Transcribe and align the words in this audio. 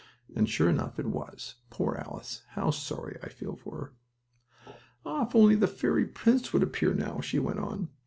and, 0.35 0.49
sure 0.49 0.67
enough 0.67 0.97
it 0.97 1.05
was. 1.05 1.57
Poor 1.69 1.93
Alice! 1.95 2.41
How 2.53 2.71
sorry 2.71 3.19
I 3.21 3.29
feel 3.29 3.55
for 3.55 3.93
her. 4.65 4.73
"Ah, 5.05 5.27
if 5.27 5.35
only 5.35 5.53
the 5.53 5.67
fairy 5.67 6.07
prince 6.07 6.51
would 6.51 6.63
appear 6.63 6.95
now," 6.95 7.21
she 7.21 7.37
went 7.37 7.59
on. 7.59 7.89